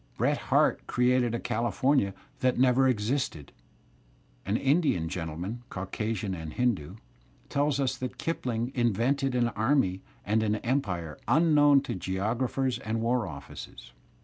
Bret 0.17 0.37
Harte 0.49 0.87
created 0.87 1.35
a 1.35 1.39
California 1.39 2.15
that 2.39 2.57
never 2.57 2.87
existed, 2.87 3.51
and 4.47 4.57
Indian 4.57 5.07
gentlemen, 5.09 5.61
Caucasian 5.69 6.33
and 6.33 6.53
Hindoo, 6.53 6.95
tell 7.49 7.67
us 7.67 7.95
that 7.99 8.17
Kipling 8.17 8.71
invented 8.73 9.35
an 9.35 9.49
army 9.49 10.01
and 10.25 10.41
an 10.41 10.55
empire 10.55 11.19
unknown 11.27 11.81
to 11.81 11.93
geographers 11.93 12.79
and 12.79 12.99
war 12.99 13.27
offices. 13.27 13.91